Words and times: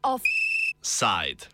Offside. 0.00 1.48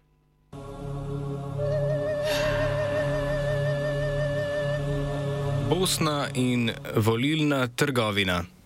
Bosna 5.69 6.29
in 6.33 6.75
volilna 6.95 7.69
trgovina. 7.69 8.58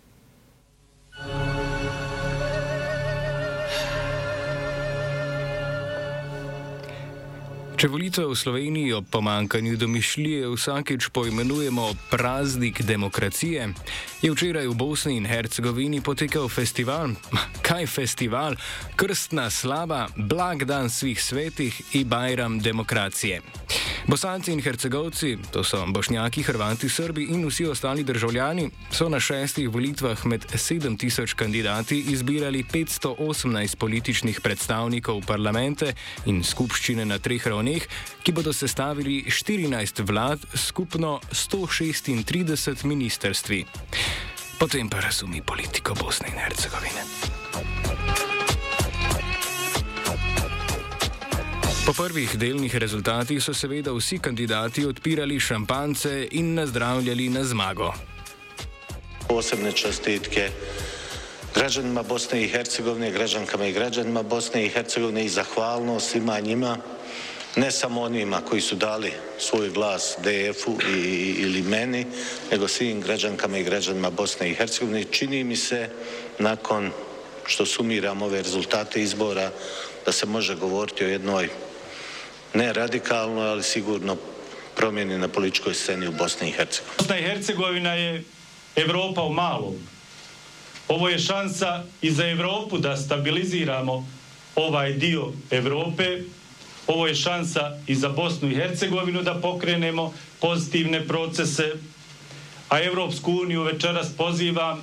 Če 7.83 7.89
volitve 7.91 8.29
v 8.30 8.37
Sloveniji 8.39 8.93
ob 8.95 9.09
pomankanju 9.11 9.75
domišljije 9.75 10.46
vsakeč 10.53 11.09
poimenujemo 11.11 11.89
praznik 12.12 12.79
demokracije, 12.87 13.65
je 14.23 14.30
včeraj 14.30 14.69
v 14.70 14.77
Bosni 14.79 15.16
in 15.19 15.27
Hercegovini 15.27 15.98
potekal 15.98 16.47
festival, 16.47 17.16
kaj 17.66 17.89
festival, 17.91 18.55
krstna 18.95 19.48
slava, 19.51 20.06
blag 20.15 20.62
dan 20.62 20.87
svih 20.95 21.19
svetih 21.19 21.80
in 21.98 22.06
bajram 22.06 22.61
demokracije. 22.62 23.42
Bosanci 24.06 24.51
in 24.51 24.61
Hercegovci, 24.61 25.38
to 25.51 25.62
so 25.65 25.87
Bošnjaki, 25.87 26.42
Hrvati, 26.42 26.88
Srbi 26.88 27.23
in 27.30 27.47
vsi 27.47 27.66
ostali 27.66 28.05
državljani, 28.05 28.70
so 28.91 29.09
na 29.09 29.20
šestih 29.20 29.69
volitvah 29.69 30.27
med 30.27 30.47
7000 30.47 31.34
kandidati 31.34 31.98
izbirali 32.11 32.65
518 32.65 33.77
političnih 33.77 34.41
predstavnikov 34.41 35.23
parlamente 35.27 35.95
in 36.27 36.42
skupščine 36.45 37.05
na 37.05 37.19
treh 37.19 37.47
ravneh, 37.47 37.87
ki 38.23 38.33
bodo 38.33 38.52
sestavili 38.52 39.23
14 39.30 40.03
vlad, 40.06 40.41
skupno 40.55 41.20
136 41.30 42.84
ministerstvi. 42.84 43.64
Potem 44.58 44.89
pa 44.89 45.00
razumi 45.00 45.42
politiko 45.42 45.95
Bosne 45.95 46.28
in 46.28 46.39
Hercegovine. 46.39 47.03
Po 51.86 51.92
prvih 51.92 52.38
delnih 52.38 52.77
rezultatih 52.78 53.42
so 53.42 53.50
seveda 53.55 53.91
vsi 53.91 54.19
kandidati 54.22 54.84
odpirali 54.86 55.41
šampance 55.41 56.28
in 56.30 56.55
nazdravljali 56.55 57.28
na 57.28 57.44
zmago. 57.44 57.92
Posebne 59.28 59.72
čestitke 59.72 60.50
građanima 61.55 62.02
Bosne 62.02 62.42
i 62.42 62.48
Hercegovine, 62.48 63.11
građankama 63.11 63.66
i 63.66 63.72
građanima 63.72 64.22
Bosne 64.22 64.66
i 64.66 64.69
Hercegovine 64.69 65.24
i 65.24 65.28
zahvalnost 65.28 66.11
svima 66.11 66.41
njima, 66.41 66.78
ne 67.56 67.70
samo 67.70 68.02
onima 68.02 68.41
koji 68.41 68.61
su 68.61 68.77
dali 68.77 69.12
svoj 69.39 69.70
glas 69.70 70.17
DF-u 70.19 70.78
ili 71.39 71.62
meni, 71.62 72.06
nego 72.50 72.69
svim 72.69 73.00
građankama 73.00 73.58
i 73.58 73.64
građanima 73.64 74.11
Bosne 74.11 74.50
i 74.50 74.55
Hercegovine. 74.55 75.05
Čini 75.05 75.44
mi 75.44 75.56
se 75.56 75.91
nakon 76.39 76.91
što 77.46 77.67
sumiram 77.67 78.22
ove 78.22 78.42
rezultate 78.42 79.02
izbora 79.02 79.50
da 80.06 80.12
se 80.12 80.27
može 80.27 80.55
govoriti 80.55 81.05
o 81.05 81.08
jednoj 81.08 81.48
ne 82.55 82.72
radikalno, 82.72 83.41
ali 83.41 83.62
sigurno 83.62 84.17
promjeni 84.77 85.19
na 85.19 85.28
političkoj 85.28 85.75
sceni 85.75 86.08
u 86.08 86.12
Bosni 86.12 86.48
i 86.48 86.53
Hercegovini. 86.53 86.97
Bosna 86.98 87.19
i 87.19 87.22
Hercegovina 87.22 87.95
je 87.95 88.25
Europa 88.77 89.22
u 89.22 89.33
malom. 89.33 89.75
Ovo 90.89 91.08
je 91.08 91.19
šansa 91.19 91.84
i 92.03 92.11
za 92.11 92.28
Europu 92.28 92.78
da 92.78 92.97
stabiliziramo 92.97 94.08
ovaj 94.56 94.92
dio 94.92 95.33
Europe. 95.50 96.23
Ovo 96.86 97.06
je 97.06 97.14
šansa 97.14 97.78
i 97.86 97.95
za 97.95 98.08
Bosnu 98.08 98.50
i 98.50 98.55
Hercegovinu 98.55 99.23
da 99.23 99.34
pokrenemo 99.34 100.14
pozitivne 100.41 101.06
procese. 101.08 101.73
A 102.69 102.83
Europsku 102.83 103.33
uniju 103.33 103.62
večeras 103.62 104.08
pozivam 104.17 104.83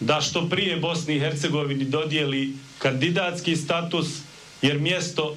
da 0.00 0.20
što 0.20 0.48
prije 0.48 0.76
Bosni 0.76 1.16
i 1.16 1.20
Hercegovini 1.20 1.84
dodijeli 1.84 2.52
kandidatski 2.78 3.56
status 3.56 4.06
jer 4.62 4.78
mjesto 4.78 5.36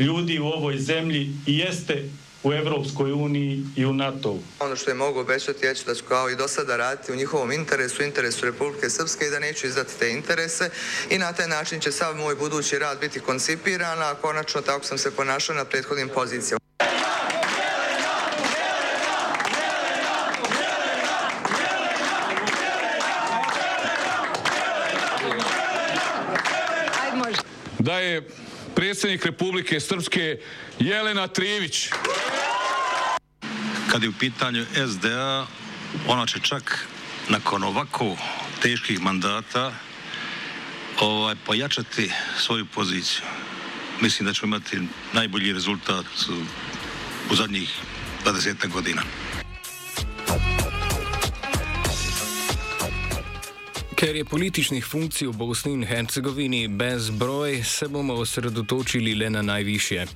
ljudi 0.00 0.38
u 0.38 0.46
ovoj 0.46 0.78
zemlji 0.78 1.32
i 1.46 1.58
jeste 1.58 2.04
u 2.42 2.52
Europskoj 2.52 3.12
uniji 3.12 3.64
i 3.76 3.86
u 3.86 3.92
NATO-u. 3.92 4.38
Ono 4.58 4.76
što 4.76 4.90
je 4.90 4.94
mogu 4.94 5.20
obećati 5.20 5.66
je 5.66 5.74
da 5.86 5.94
ću 5.94 6.04
kao 6.08 6.30
i 6.30 6.36
do 6.36 6.48
sada 6.48 6.76
raditi 6.76 7.12
u 7.12 7.16
njihovom 7.16 7.52
interesu, 7.52 8.02
interesu 8.02 8.44
Republike 8.44 8.90
Srpske 8.90 9.24
i 9.24 9.30
da 9.30 9.38
neću 9.38 9.66
izdati 9.66 9.98
te 9.98 10.10
interese 10.10 10.70
i 11.10 11.18
na 11.18 11.32
taj 11.32 11.48
način 11.48 11.80
će 11.80 11.92
sav 11.92 12.16
moj 12.16 12.34
budući 12.34 12.78
rad 12.78 13.00
biti 13.00 13.20
koncipiran, 13.20 14.02
a 14.02 14.14
konačno 14.14 14.60
tako 14.60 14.84
sam 14.84 14.98
se 14.98 15.10
ponašao 15.10 15.56
na 15.56 15.64
prethodnim 15.64 16.08
pozicijama. 16.08 16.60
Da 27.78 27.98
je 27.98 28.28
predsjednik 28.90 29.24
Republike 29.24 29.80
Srpske 29.80 30.38
Jelena 30.78 31.28
Trivić. 31.28 31.88
Kad 33.90 34.02
je 34.02 34.08
u 34.08 34.12
pitanju 34.18 34.66
SDA, 34.92 35.46
ona 36.06 36.26
će 36.26 36.40
čak 36.40 36.88
nakon 37.28 37.64
ovako 37.64 38.16
teških 38.62 39.00
mandata 39.00 39.72
ovaj, 41.00 41.34
pojačati 41.46 42.12
svoju 42.38 42.66
poziciju. 42.66 43.22
Mislim 44.00 44.26
da 44.26 44.32
ćemo 44.32 44.56
imati 44.56 44.78
najbolji 45.12 45.52
rezultat 45.52 46.06
u 47.30 47.34
zadnjih 47.34 47.70
20 48.24 48.68
godina. 48.68 49.02
Ker 54.00 54.16
je 54.16 54.24
političnih 54.24 54.84
funkcij 54.84 55.28
v 55.28 55.36
Bosni 55.36 55.74
in 55.76 55.82
Hercegovini 55.84 56.68
broj, 57.12 57.60
se 57.64 57.88
bomo 57.88 58.14
osredotočili 58.14 59.12
le 59.14 59.28
na 59.30 59.42
najvišje. 59.42 60.06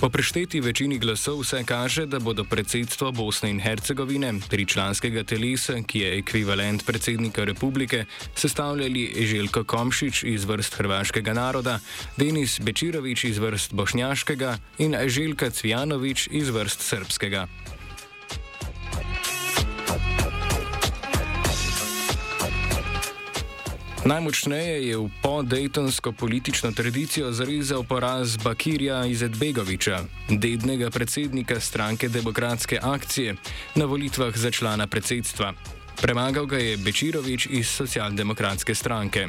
Po 0.00 0.08
prešteti 0.10 0.60
večini 0.60 0.98
glasov 0.98 1.44
se 1.44 1.62
kaže, 1.64 2.06
da 2.06 2.18
bodo 2.18 2.44
predsedstvo 2.44 3.12
Bosne 3.12 3.50
in 3.50 3.60
Hercegovine, 3.60 4.32
tričlanskega 4.48 5.22
telesa, 5.22 5.78
ki 5.86 5.98
je 5.98 6.18
ekvivalent 6.18 6.86
predsednika 6.86 7.44
republike, 7.44 8.04
sestavljali 8.34 9.14
Željko 9.26 9.64
Komšič 9.64 10.24
iz 10.24 10.44
vrst 10.44 10.74
hrvaškega 10.74 11.32
naroda, 11.32 11.78
Denis 12.16 12.60
Bečirovič 12.60 13.24
iz 13.24 13.38
vrst 13.38 13.72
bošnjaškega 13.72 14.58
in 14.78 14.96
Željka 15.06 15.50
Cvjanovič 15.50 16.28
iz 16.32 16.48
vrst 16.48 16.80
srpskega. 16.80 17.46
Najmočneje 24.00 24.88
je 24.88 24.96
v 24.96 25.10
podejtonsko 25.22 26.12
politično 26.12 26.72
tradicijo 26.72 27.32
zarezal 27.32 27.84
poraz 27.84 28.36
Bakirja 28.36 29.04
Izetbegoviča, 29.06 29.98
dednega 30.30 30.90
predsednika 30.90 31.60
stranke 31.60 32.08
Demokratske 32.08 32.78
akcije, 32.82 33.36
na 33.74 33.84
volitvah 33.84 34.36
za 34.36 34.50
člana 34.50 34.86
predsedstva. 34.86 35.52
Premagal 36.00 36.46
ga 36.46 36.56
je 36.56 36.76
Bečirovič 36.76 37.46
iz 37.50 37.68
socialdemokratske 37.68 38.74
stranke. 38.74 39.28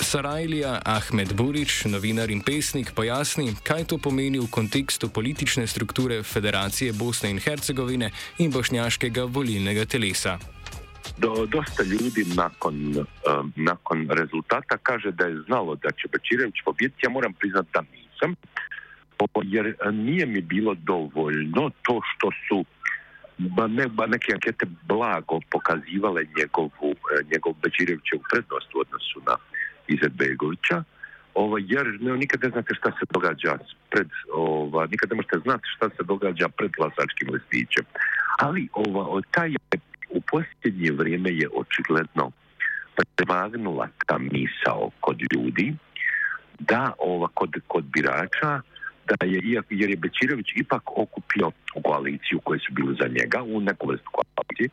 Sarajlija 0.00 0.80
Ahmed 0.84 1.32
Burič, 1.36 1.84
novinar 1.84 2.30
in 2.30 2.40
pesnik, 2.40 2.94
pojasni, 2.96 3.52
kaj 3.62 3.84
to 3.84 3.98
pomeni 3.98 4.40
v 4.40 4.48
kontekstu 4.48 5.08
politične 5.08 5.66
strukture 5.66 6.22
Federacije 6.22 6.92
Bosne 6.92 7.30
in 7.30 7.38
Hercegovine 7.38 8.10
in 8.38 8.50
bošnjaškega 8.50 9.24
volilnega 9.24 9.84
telesa. 9.84 10.38
Do, 11.18 11.46
dosta 11.46 11.82
ljudi 11.82 12.24
nakon, 12.36 12.74
um, 12.96 13.52
nakon 13.56 14.08
rezultata 14.10 14.76
kaže 14.82 15.10
da 15.10 15.24
je 15.24 15.42
znalo 15.46 15.74
da 15.74 15.90
će 15.90 16.08
Bečirević 16.12 16.54
pobjediti. 16.64 17.06
Ja 17.06 17.10
moram 17.10 17.32
priznati 17.32 17.68
da 17.74 17.80
nisam, 17.80 18.34
jer 19.44 19.74
nije 19.92 20.26
mi 20.26 20.40
bilo 20.40 20.74
dovoljno 20.74 21.70
to 21.82 22.00
što 22.14 22.30
su 22.48 22.64
ba, 23.38 23.66
ne, 23.66 23.86
ba 23.88 24.06
neke 24.06 24.32
ankete 24.32 24.66
blago 24.82 25.40
pokazivale 25.50 26.22
njegovu, 26.38 26.90
e, 26.92 27.22
njegov 27.32 27.52
Bečirevićevu 27.62 28.22
prednost 28.30 28.74
u 28.74 28.80
odnosu 28.80 29.20
na 29.26 29.36
Izetbegovića. 29.88 30.82
Ovo, 31.34 31.58
jer 31.58 31.86
ne, 32.00 32.16
nikad 32.16 32.42
ne 32.42 32.50
znate 32.50 32.74
šta 32.74 32.90
se 32.90 33.04
događa 33.10 33.58
pred, 33.90 34.08
ova, 34.34 34.86
nikad 34.86 35.10
ne 35.10 35.16
možete 35.16 35.38
znati 35.38 35.62
šta 35.76 35.88
se 35.88 36.02
događa 36.02 36.48
pred 36.48 36.70
glasačkim 36.70 37.28
listićem. 37.34 37.84
Ali 38.38 38.68
ova, 38.72 39.20
taj 39.30 39.54
u 40.14 40.20
posljednje 40.20 40.92
vrijeme 40.92 41.30
je 41.30 41.48
očigledno 41.54 42.30
prevagnula 43.16 43.88
ta 44.06 44.18
misao 44.18 44.90
kod 45.00 45.20
ljudi 45.32 45.74
da 46.58 46.92
ova, 46.98 47.28
kod, 47.34 47.50
kod 47.66 47.84
birača 47.84 48.60
da 49.08 49.26
je, 49.26 49.40
jer 49.70 49.90
je 49.90 49.96
Bečirović 49.96 50.46
ipak 50.54 50.82
okupio 50.96 51.50
koaliciju 51.82 52.40
koje 52.44 52.58
su 52.58 52.72
bili 52.72 52.96
za 53.00 53.08
njega 53.08 53.42
u 53.42 53.60
neku 53.60 53.88
vrstu 53.88 54.10
koalicije 54.12 54.68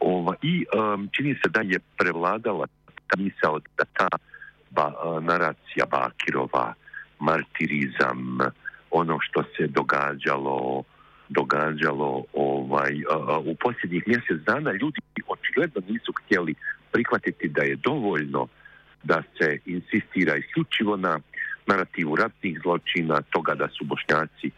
ova, 0.00 0.34
i 0.42 0.64
um, 0.66 1.08
čini 1.12 1.34
se 1.34 1.48
da 1.48 1.60
je 1.60 1.78
prevladala 1.98 2.66
ta 3.06 3.16
misao 3.18 3.60
da 3.78 3.84
ta 3.92 4.08
ba, 4.70 4.92
naracija 5.20 5.84
Bakirova, 5.90 6.74
martirizam, 7.18 8.38
ono 8.90 9.18
što 9.20 9.42
se 9.42 9.66
događalo 9.66 10.82
događalo 11.28 12.24
ovaj, 12.32 13.02
u 13.44 13.54
posljednjih 13.54 14.02
mjesec 14.06 14.38
dana. 14.46 14.72
Ljudi 14.72 15.00
očigledno 15.26 15.82
nisu 15.88 16.12
htjeli 16.12 16.54
prihvatiti 16.92 17.48
da 17.48 17.62
je 17.62 17.76
dovoljno 17.76 18.46
da 19.02 19.22
se 19.38 19.58
insistira 19.66 20.36
isključivo 20.36 20.96
na 20.96 21.18
narativu 21.66 22.16
ratnih 22.16 22.60
zločina, 22.62 23.22
toga 23.22 23.54
da 23.54 23.68
su 23.68 23.84
bošnjaci 23.84 24.50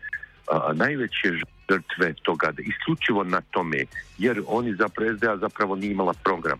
najveće 0.75 1.29
žrtve 1.71 2.15
toga, 2.23 2.53
da 2.53 2.63
isključivo 2.63 3.25
na 3.25 3.41
tome, 3.41 3.85
jer 4.19 4.43
oni 4.47 4.75
zapravo 4.75 5.17
SDA 5.17 5.37
zapravo 5.37 5.77
nije 5.77 5.91
imala 5.91 6.13
program. 6.25 6.59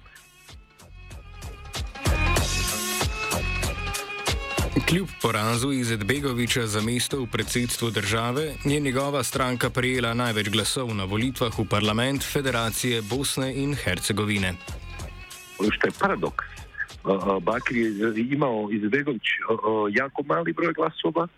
Kljub 4.87 5.09
porazu 5.23 5.73
Izetbegoviča 5.73 6.67
za 6.67 6.81
mesto 6.81 7.23
v 7.23 7.27
predsedstvu 7.33 7.91
države 7.91 8.43
je 8.65 8.81
njegova 8.81 9.23
stranka 9.23 9.71
prijela 9.71 10.15
največ 10.15 10.49
glasov 10.49 10.95
na 10.95 11.05
volitvah 11.05 11.59
v 11.59 11.65
parlament 11.71 12.23
Federacije 12.33 13.03
Bosne 13.03 13.55
in 13.55 13.75
Hercegovine. 13.75 14.53
Što 15.71 15.87
je 15.87 15.93
paradoks, 16.01 16.45
Bakri 17.43 17.81
je 17.81 18.29
imao 18.33 18.69
Izetbegović 18.73 19.23
jako 19.91 20.23
mali 20.23 20.53
broj 20.53 20.73
glasova 20.73 21.29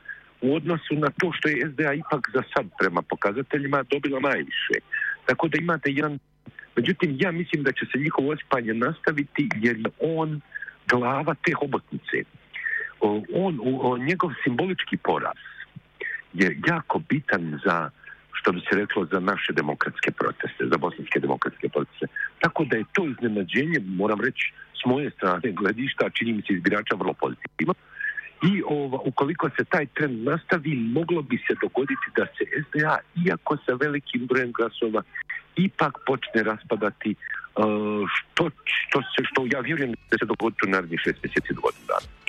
u 0.41 0.55
odnosu 0.55 0.95
na 0.95 1.11
to 1.11 1.33
što 1.33 1.49
je 1.49 1.71
SDA 1.73 1.93
ipak 1.93 2.31
za 2.35 2.43
sad 2.55 2.67
prema 2.79 3.03
pokazateljima 3.03 3.83
dobila 3.91 4.21
najviše. 4.21 4.77
Tako 5.27 5.49
da 5.49 5.59
imate 5.59 5.91
jedan... 5.91 6.19
Međutim, 6.77 7.17
ja 7.21 7.33
mislim 7.33 7.63
da 7.63 7.73
će 7.73 7.87
se 7.93 7.99
njihovo 7.99 8.33
ospanje 8.33 8.75
nastaviti 8.75 9.49
jer 9.55 9.77
je 9.77 9.91
on 10.01 10.41
glava 10.89 11.35
te 11.45 11.53
hobotnice 11.53 12.17
on, 13.01 14.05
njegov 14.05 14.31
simbolički 14.45 14.97
poraz 14.97 15.37
je 16.33 16.59
jako 16.67 16.99
bitan 17.09 17.61
za 17.65 17.91
što 18.33 18.53
bi 18.53 18.61
se 18.61 18.77
reklo 18.77 19.07
za 19.13 19.21
naše 19.21 19.53
demokratske 19.53 20.11
proteste, 20.11 20.67
za 20.73 20.77
bosanske 20.79 21.21
demokratske 21.21 21.69
proteste. 21.69 22.07
Tako 22.39 22.65
da 22.65 22.77
je 22.77 22.85
to 22.93 23.07
iznenađenje, 23.07 23.79
moram 23.85 24.21
reći, 24.21 24.53
s 24.81 24.85
moje 24.87 25.11
strane 25.11 25.53
gledišta, 25.53 26.11
čini 26.11 26.33
mi 26.33 26.43
se 26.43 26.53
izbirača 26.53 26.95
vrlo 26.95 27.13
pozitivno. 27.13 27.75
I 28.51 28.63
ova, 28.67 28.99
ukoliko 29.05 29.51
se 29.57 29.65
taj 29.65 29.87
trend 29.87 30.25
nastavi, 30.25 30.75
moglo 30.75 31.23
bi 31.23 31.37
se 31.37 31.55
dogoditi 31.63 32.07
da 32.17 32.27
se 32.27 32.45
SDA, 32.63 32.97
iako 33.27 33.57
sa 33.67 33.73
velikim 33.75 34.27
brojem 34.27 34.53
glasova, 34.53 35.03
ipak 35.57 35.99
počne 36.07 36.43
raspadati 36.43 37.15
uh, 37.15 38.09
što, 38.15 38.51
što, 38.65 38.99
se, 39.03 39.21
što 39.31 39.47
ja 39.53 39.61
vjerujem 39.61 39.93
da 40.11 40.19
se 40.19 40.25
dogoditi 40.25 40.67
u 40.67 40.71
narednih 40.71 41.01
šest 41.05 41.19
mjeseci 41.23 41.55
do 41.55 41.61
godinu 41.61 41.85
dana. 41.89 42.20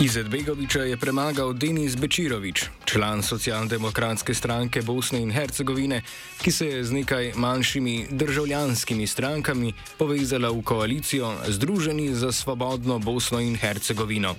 Izetbegoviča 0.00 0.80
je 0.80 0.96
premagal 0.96 1.52
Denis 1.52 1.96
Bečirovič, 1.96 2.64
član 2.84 3.22
socialdemokratske 3.22 4.34
stranke 4.34 4.80
Bosne 4.82 5.20
in 5.20 5.30
Hercegovine, 5.30 6.00
ki 6.42 6.50
se 6.50 6.66
je 6.66 6.84
z 6.84 6.92
nekaj 6.92 7.32
manjšimi 7.36 8.06
državljanskimi 8.10 9.06
strankami 9.06 9.72
povezala 9.98 10.48
v 10.48 10.62
koalicijo 10.62 11.34
Združeni 11.48 12.14
za 12.14 12.32
svobodno 12.32 12.98
Bosno 12.98 13.40
in 13.40 13.56
Hercegovino. 13.60 14.34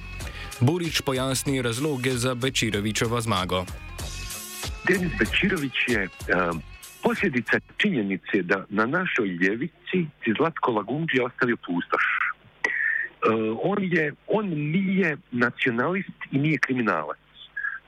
Borič 0.60 1.02
pojasni 1.02 1.62
razloge 1.62 2.18
za 2.18 2.34
Bečirovičovo 2.36 3.22
zmago. 3.22 3.66
Denis 4.88 5.14
Bečirovič 5.20 5.78
je 5.88 6.10
um, 6.10 6.62
posljedica 7.04 7.60
činjenice, 7.78 8.42
da 8.42 8.66
na 8.70 8.86
našoj 8.86 9.28
ljevici 9.28 10.10
si 10.24 10.34
Zlatko 10.38 10.72
Lagundži 10.72 11.22
ostavio 11.22 11.58
pustoš. 11.58 12.21
Eh, 13.22 13.56
on, 13.64 13.78
je, 13.84 14.14
on 14.28 14.50
nije 14.50 15.18
nacionalist 15.32 16.20
i 16.32 16.38
nije 16.38 16.58
kriminalac. 16.58 17.18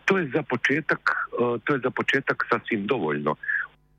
To 0.06 0.18
je 0.18 0.30
za 0.33 0.44
početak, 0.44 1.01
eh, 1.09 1.59
to 1.63 1.74
je 1.74 1.80
za 1.83 1.89
početak 1.89 2.45
sasvim 2.50 2.88
dovoljno. 2.88 3.35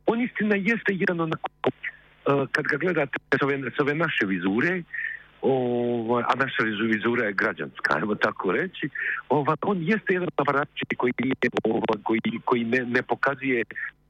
On 0.07 0.21
istina 0.21 0.57
jeste 0.57 0.93
jedan 0.93 1.21
onako, 1.21 1.51
eh, 1.67 2.47
kad 2.53 2.65
ga 2.65 2.77
gledate 2.77 3.19
s 3.41 3.43
ove, 3.43 3.59
s 3.77 3.81
ove 3.81 3.95
naše 3.95 4.27
vizure, 4.27 4.83
ovaj, 5.43 6.25
a 6.27 6.35
naša 6.35 6.63
vizura 6.63 7.27
je 7.27 7.33
građanska, 7.33 7.97
ajmo 7.97 8.15
tako 8.15 8.53
reći, 8.53 8.89
ovaj, 9.29 9.57
on 9.63 9.83
jeste 9.83 10.13
jedan 10.13 10.29
aparatčik 10.37 10.89
koji, 10.97 11.13
ovaj, 11.65 12.03
koji, 12.03 12.21
koji 12.45 12.65
ne, 12.65 12.85
ne 12.85 13.03
pokazuje 13.03 13.65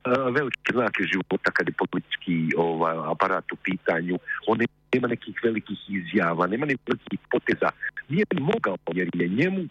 velike 0.06 0.72
znake 0.72 1.02
života 1.12 1.50
kad 1.50 1.68
je 1.68 1.74
politički 1.78 2.52
ovaj, 2.56 2.96
aparat 3.12 3.52
u 3.52 3.56
pitanju. 3.56 4.18
On 4.46 4.58
nema 4.94 5.08
nekih 5.08 5.40
velikih 5.44 5.78
izjava, 5.88 6.46
nema 6.46 6.66
nekih 6.66 6.86
velikih 6.86 7.18
poteza. 7.30 7.68
Nije 8.08 8.24
mogao 8.40 8.76
jer 8.92 9.08
je 9.14 9.28
njemu 9.28 9.64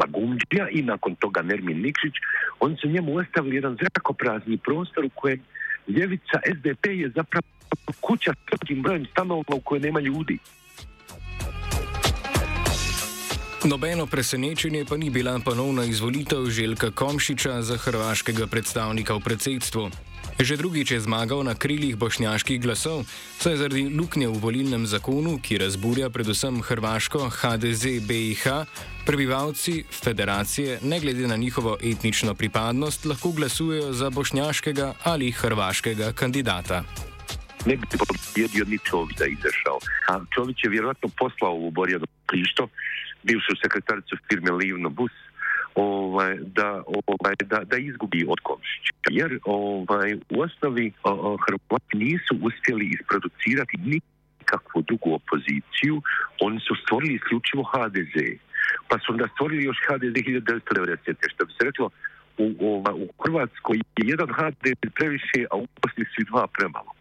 Lagumđija 0.00 0.68
i 0.70 0.82
nakon 0.82 1.14
toga 1.14 1.42
Nermin 1.42 1.80
Nikšić, 1.82 2.14
oni 2.60 2.76
su 2.76 2.88
njemu 2.88 3.16
ostavili 3.16 3.56
jedan 3.56 3.76
zrakoprazni 3.80 4.58
prostor 4.58 5.04
u 5.04 5.10
kojem 5.14 5.40
ljevica 5.88 6.40
SDP 6.56 6.86
je 6.86 7.12
zapravo 7.16 7.46
kuća 8.00 8.32
s 8.32 8.82
brojem 8.82 9.06
stanova 9.06 9.42
u 9.54 9.60
kojoj 9.60 9.80
nema 9.80 10.00
ljudi. 10.00 10.38
Nobeno 13.64 14.06
presenečenje 14.06 14.84
pa 14.88 14.96
ni 14.96 15.10
bila 15.10 15.38
ponovna 15.38 15.84
izvolitev 15.84 16.46
Željka 16.46 16.90
Komšiča 16.90 17.62
za 17.62 17.76
hrvaškega 17.76 18.46
predstavnika 18.46 19.14
v 19.14 19.20
predsedstvu. 19.20 19.90
Že 20.38 20.56
drugič 20.56 20.90
je 20.90 21.00
zmagal 21.00 21.42
na 21.42 21.54
krilih 21.58 21.96
bošnjaških 21.96 22.62
glasov, 22.62 23.02
saj 23.42 23.56
zaradi 23.56 23.90
luknje 23.90 24.28
v 24.30 24.38
volilnem 24.38 24.86
zakonu, 24.86 25.42
ki 25.42 25.58
razburja 25.58 26.10
predvsem 26.10 26.62
hrvaško 26.62 27.28
HDZ 27.34 27.98
BIH, 28.06 28.46
prebivalci 29.06 29.82
federacije, 29.90 30.78
ne 30.82 31.00
glede 31.00 31.26
na 31.26 31.36
njihovo 31.36 31.76
etnično 31.82 32.34
pripadnost, 32.34 33.04
lahko 33.04 33.32
glasujejo 33.34 33.92
za 33.92 34.10
bošnjaškega 34.10 34.94
ali 35.02 35.32
hrvaškega 35.34 36.12
kandidata. 36.12 36.84
Ne 37.66 37.76
bi 37.76 37.86
ni 38.66 38.78
Čović 38.84 39.16
da 39.18 39.26
izašao. 39.26 39.78
A 40.08 40.20
Čović 40.34 40.56
je 40.64 40.70
vjerojatno 40.70 41.08
poslao 41.18 41.54
u 41.54 41.70
Borjanu 41.70 42.06
Prišto, 42.26 42.68
bivšu 43.22 43.52
sekretaricu 43.62 44.16
firme 44.28 44.50
Livno 44.50 44.88
Bus, 44.88 45.12
ovaj, 45.74 46.38
da, 46.58 46.82
ovaj, 46.86 47.34
da, 47.44 47.58
da 47.70 47.76
izgubi 47.76 48.24
od 48.28 48.40
Komšića. 48.42 48.92
Jer 49.10 49.38
ovaj, 49.44 50.14
u 50.14 50.40
osnovi 50.46 50.92
Hrvati 51.44 51.96
nisu 51.96 52.32
uspjeli 52.46 52.90
isproducirati 52.96 53.76
nikakvu 53.76 54.82
drugu 54.88 55.08
opoziciju, 55.20 56.02
oni 56.40 56.60
su 56.60 56.74
stvorili 56.82 57.14
isključivo 57.14 57.62
HDZ. 57.72 58.16
Pa 58.88 58.98
su 58.98 59.12
onda 59.12 59.26
stvorili 59.34 59.64
još 59.64 59.78
HDZ 59.86 60.14
1990. 60.14 61.32
Što 61.32 61.44
bi 61.46 61.52
se 61.52 61.62
reklo, 61.68 61.90
u, 62.38 62.46
u 63.04 63.08
Hrvatskoj 63.22 63.76
je 63.76 64.04
jedan 64.12 64.28
HDZ 64.38 64.90
previše, 64.94 65.40
a 65.50 65.56
u 65.56 65.66
Bosni 65.82 66.04
su 66.04 66.24
dva 66.30 66.46
premalo. 66.56 66.97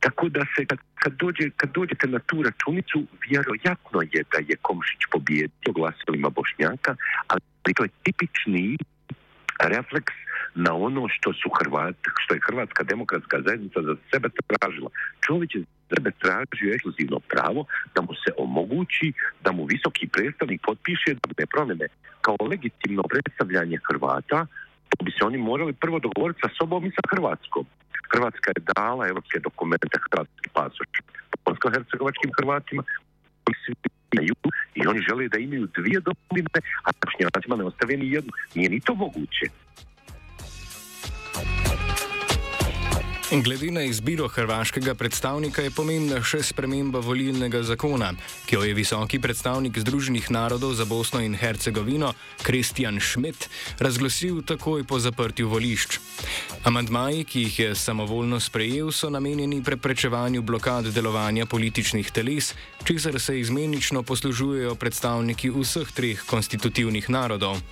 Tako 0.00 0.28
da 0.28 0.40
se 0.56 0.64
kad, 0.66 0.78
kad, 0.94 1.12
dođe, 1.12 1.50
kad 1.56 1.72
dođete 1.72 2.06
na 2.06 2.18
tu 2.18 2.42
računicu, 2.42 2.98
vjerojatno 3.28 4.00
je 4.12 4.22
da 4.32 4.38
je 4.48 4.56
Komšić 4.62 5.00
pobijedio 5.12 5.72
glasovima 5.74 6.28
Bošnjaka, 6.30 6.96
ali 7.26 7.74
to 7.74 7.82
je 7.84 7.90
tipični 8.02 8.76
refleks 9.60 10.14
na 10.54 10.74
ono 10.74 11.08
što 11.08 11.32
su 11.32 11.48
Hrvati, 11.58 12.10
što 12.18 12.34
je 12.34 12.40
Hrvatska 12.46 12.82
demokratska 12.82 13.40
zajednica 13.46 13.82
za 13.82 13.94
sebe 14.10 14.28
tražila. 14.46 14.90
Čovjek 15.26 15.54
je 15.54 15.60
za 15.60 15.66
sebe 15.94 16.10
tražio 16.10 16.74
ekskluzivno 16.74 17.18
pravo 17.20 17.64
da 17.94 18.00
mu 18.02 18.14
se 18.22 18.30
omogući 18.38 19.12
da 19.44 19.52
mu 19.52 19.64
visoki 19.64 20.06
predstavnik 20.06 20.60
potpiše 20.66 21.14
da 21.14 21.28
ne 21.38 21.46
promjene 21.46 21.86
kao 22.20 22.36
legitimno 22.50 23.02
predstavljanje 23.02 23.78
Hrvata, 23.88 24.46
to 24.90 25.04
bi 25.04 25.10
se 25.10 25.24
oni 25.24 25.38
morali 25.38 25.72
prvo 25.72 25.98
dogovoriti 25.98 26.40
sa 26.44 26.50
sobom 26.58 26.86
i 26.86 26.90
sa 26.90 27.02
Hrvatskom. 27.10 27.64
Hrvatska 28.12 28.48
je 28.56 28.62
dala 28.74 29.08
evropske 29.08 29.38
dokumente 29.38 29.96
hrvatski 30.06 30.48
pasoš 30.52 30.88
bosansko-hercegovačkim 31.44 32.30
Hrvatima 32.38 32.82
koji 33.44 33.56
i 34.74 34.86
oni 34.86 35.00
žele 35.08 35.28
da 35.28 35.38
imaju 35.38 35.68
dvije 35.76 36.00
domovine, 36.00 36.58
a 36.84 36.90
bošnjacima 37.00 37.56
ne 37.56 37.64
ostave 37.64 37.96
ni 37.96 38.10
jednu. 38.10 38.32
Nije 38.54 38.68
ni 38.70 38.80
to 38.80 38.94
moguće. 38.94 39.46
Glede 43.30 43.70
na 43.70 43.82
izbiro 43.82 44.28
hrvaškega 44.28 44.94
predstavnika 44.94 45.62
je 45.62 45.70
pomembna 45.70 46.16
še 46.18 46.40
sprememba 46.42 46.98
volilnega 46.98 47.60
zakona, 47.62 48.08
ki 48.42 48.56
jo 48.56 48.64
je 48.66 48.74
visoki 48.74 49.20
predstavnik 49.22 49.78
Združenih 49.78 50.26
narodov 50.34 50.72
za 50.74 50.82
Bosno 50.84 51.20
in 51.22 51.36
Hercegovino 51.38 52.10
Kristjan 52.42 52.98
Schmidt 52.98 53.46
razglasil 53.78 54.42
takoj 54.42 54.82
po 54.82 54.98
zaprtju 54.98 55.46
volišč. 55.46 56.00
Amandmaji, 56.66 57.22
ki 57.24 57.44
jih 57.44 57.58
je 57.58 57.74
samovoljno 57.78 58.40
sprejel, 58.42 58.90
so 58.90 59.12
namenjeni 59.14 59.62
preprečevanju 59.62 60.42
blokad 60.42 60.90
delovanja 60.90 61.46
političnih 61.46 62.10
teles, 62.10 62.50
česar 62.82 63.20
se 63.20 63.38
izmenično 63.38 64.02
poslužujejo 64.02 64.74
predstavniki 64.74 65.52
vseh 65.54 65.94
treh 65.94 66.26
konstitutivnih 66.26 67.06
narodov. 67.10 67.62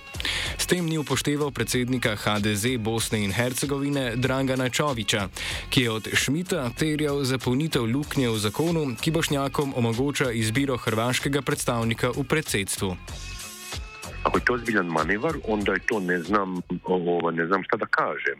S 0.55 0.71
tem 0.71 0.87
ni 0.87 0.97
upošteval 0.97 1.51
predsednika 1.51 2.15
HDZ 2.15 2.79
Bosne 2.79 3.25
in 3.27 3.35
Hercegovine 3.35 4.15
Dragana 4.15 4.69
Čoviča 4.69 5.27
ki 5.69 5.81
je 5.81 5.91
od 5.91 6.07
Šmita 6.13 6.69
terjal 6.69 7.23
zapolnitev 7.23 7.85
luknje 7.85 8.29
v 8.29 8.37
zakonu, 8.37 8.95
ki 9.01 9.11
bošnjakom 9.11 9.73
omogoča 9.75 10.31
izbiro 10.31 10.77
hrvaškega 10.77 11.41
predstavnika 11.41 12.09
v 12.09 12.23
predsedstvu. 12.23 12.95
Ako 14.23 14.37
je 14.37 14.45
to 14.45 14.53
ozbiljan 14.53 14.87
manevar, 14.87 15.35
onda 15.47 15.73
je 15.73 15.79
to 15.85 15.99
ne 15.99 16.19
znam, 16.19 16.61
ovo, 16.83 17.31
ne 17.31 17.45
znam 17.45 17.63
šta 17.63 17.77
da 17.77 17.85
kažem. 17.85 18.39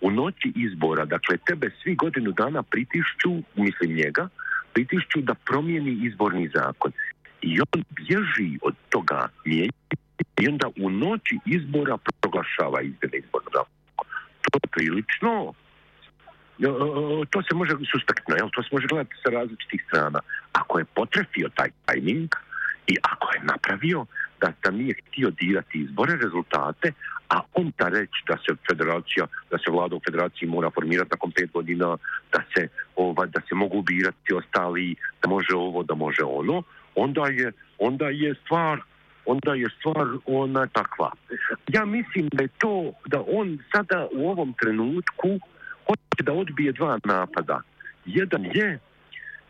U 0.00 0.10
noći 0.10 0.52
izbora, 0.56 1.04
dakle, 1.04 1.36
tebe 1.46 1.70
svi 1.82 1.94
godinu 1.94 2.32
dana 2.32 2.62
pritišću, 2.62 3.30
mislim 3.56 3.96
njega, 3.96 4.28
pritišću 4.72 5.20
da 5.20 5.34
promijeni 5.34 5.98
izborni 6.06 6.50
zakon. 6.54 6.92
I 7.42 7.60
on 7.60 7.84
bježi 7.90 8.58
od 8.62 8.74
toga 8.88 9.28
mijenja 9.44 9.72
i 10.40 10.48
onda 10.48 10.66
u 10.80 10.90
noći 10.90 11.38
izbora 11.46 11.96
proglašava 12.20 12.80
izmjene 12.82 13.16
izbornog 13.18 13.52
zakona. 13.52 13.78
To 14.42 14.58
je 14.62 14.68
prilično 14.70 15.52
to 17.30 17.42
se 17.42 17.54
može 17.54 17.72
suspektno, 17.92 18.34
jel? 18.36 18.48
to 18.52 18.62
se 18.62 18.68
može 18.72 18.86
gledati 18.86 19.14
sa 19.22 19.30
različitih 19.30 19.84
strana. 19.88 20.20
Ako 20.52 20.78
je 20.78 20.84
potrefio 20.84 21.48
taj 21.54 21.70
tajming 21.84 22.30
i 22.86 22.96
ako 23.02 23.26
je 23.34 23.40
napravio 23.42 24.06
da, 24.40 24.52
da 24.64 24.70
nije 24.70 24.94
htio 24.94 25.30
dirati 25.30 25.78
izbore, 25.78 26.16
rezultate, 26.16 26.92
a 27.28 27.40
onda 27.54 27.88
reći 27.88 28.24
da 28.28 28.36
se 28.36 28.56
federacija, 28.70 29.26
da 29.50 29.58
se 29.58 29.70
vlada 29.70 29.96
u 29.96 30.00
federaciji 30.06 30.48
mora 30.48 30.70
formirati 30.70 31.10
nakon 31.10 31.30
pet 31.30 31.50
godina, 31.52 31.96
da 32.32 32.42
se, 32.54 32.68
ova, 32.96 33.26
da 33.26 33.40
se 33.48 33.54
mogu 33.54 33.82
birati 33.82 34.34
ostali, 34.34 34.94
da 35.22 35.28
može 35.28 35.54
ovo, 35.54 35.82
da 35.82 35.94
može 35.94 36.22
ono, 36.24 36.62
onda 36.94 37.26
je, 37.28 37.52
onda 37.78 38.08
je 38.08 38.34
stvar 38.44 38.80
onda 39.28 39.54
je 39.54 39.66
stvar 39.78 40.06
ona 40.26 40.66
takva. 40.66 41.10
Ja 41.68 41.84
mislim 41.84 42.28
da 42.32 42.42
je 42.42 42.48
to, 42.58 42.92
da 43.06 43.22
on 43.26 43.58
sada 43.74 44.08
u 44.12 44.30
ovom 44.30 44.54
trenutku 44.60 45.28
da 46.22 46.32
odbije 46.32 46.72
dva 46.72 46.98
napada. 47.04 47.60
Jedan 48.06 48.44
je 48.44 48.78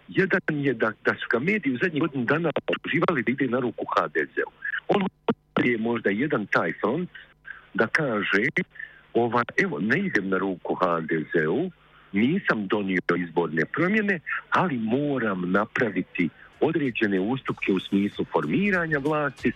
jedan 0.08 0.40
je 0.50 0.74
da, 0.74 0.92
da 1.04 1.14
su 1.14 1.26
ga 1.30 1.38
mediji 1.38 1.74
u 1.74 1.78
zadnjih 1.82 2.02
godinu 2.02 2.24
dana 2.24 2.50
uživali 2.84 3.22
da 3.22 3.32
ide 3.32 3.46
na 3.46 3.58
ruku 3.58 3.84
HDZ-u. 3.84 4.50
On 4.88 5.02
je 5.64 5.78
možda 5.78 6.10
jedan 6.10 6.46
taj 6.46 6.72
front 6.80 7.10
da 7.74 7.86
kaže 7.86 8.44
ova, 9.14 9.42
evo, 9.62 9.78
ne 9.80 9.98
idem 9.98 10.28
na 10.28 10.38
ruku 10.38 10.74
HDZ-u, 10.74 11.70
nisam 12.12 12.66
donio 12.66 13.00
izborne 13.16 13.64
promjene, 13.64 14.20
ali 14.50 14.78
moram 14.78 15.52
napraviti 15.52 16.28
određene 16.60 17.20
ustupke 17.20 17.72
u 17.72 17.80
smislu 17.80 18.24
formiranja 18.32 18.98
vlasti, 18.98 19.52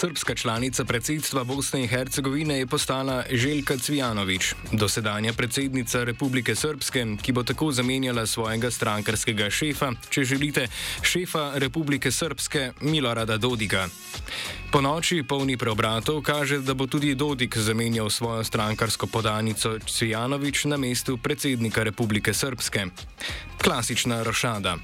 Srpska 0.00 0.34
članica 0.34 0.84
predsedstva 0.84 1.44
Bosne 1.44 1.80
in 1.80 1.88
Hercegovine 1.88 2.58
je 2.58 2.66
postala 2.66 3.24
Željka 3.30 3.78
Cvijanović, 3.78 4.42
dosedanja 4.72 5.32
predsednica 5.32 6.04
Republike 6.04 6.54
Srpske, 6.54 7.06
ki 7.22 7.32
bo 7.32 7.42
tako 7.42 7.72
zamenjala 7.72 8.26
svojega 8.26 8.70
strankarskega 8.70 9.50
šefa, 9.50 9.92
če 10.10 10.24
želite, 10.24 10.68
šefa 11.02 11.52
Republike 11.54 12.10
Srpske 12.10 12.72
Milorada 12.80 13.36
Dodika. 13.36 13.88
Po 14.72 14.80
noči 14.80 15.22
polni 15.28 15.56
preobratov 15.56 16.22
kaže, 16.22 16.58
da 16.58 16.74
bo 16.74 16.86
tudi 16.86 17.14
Dodik 17.14 17.58
zamenjal 17.58 18.10
svojo 18.10 18.44
strankarsko 18.44 19.06
podanico 19.06 19.78
Cvijanović 19.78 20.64
na 20.64 20.76
mestu 20.76 21.16
predsednika 21.16 21.82
Republike 21.82 22.34
Srpske. 22.34 22.86
Klasična 23.62 24.22
rošada. 24.22 24.76